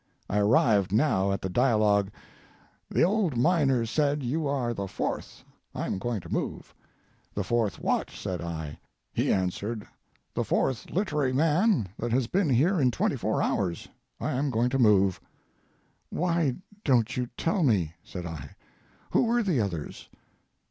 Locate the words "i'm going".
5.75-6.21